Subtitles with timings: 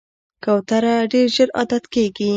[0.43, 2.29] کوتره ډېر ژر عادت کېږي.